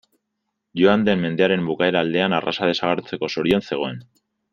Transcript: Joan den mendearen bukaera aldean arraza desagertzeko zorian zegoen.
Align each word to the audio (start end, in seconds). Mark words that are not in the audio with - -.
Joan 0.79 1.03
den 1.09 1.21
mendearen 1.25 1.67
bukaera 1.71 2.01
aldean 2.05 2.37
arraza 2.39 2.71
desagertzeko 2.71 3.31
zorian 3.35 3.67
zegoen. 3.69 4.01